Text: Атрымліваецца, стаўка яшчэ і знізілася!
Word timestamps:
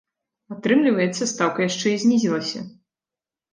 Атрымліваецца, 0.55 1.29
стаўка 1.33 1.59
яшчэ 1.69 1.87
і 1.99 2.01
знізілася! 2.07 2.59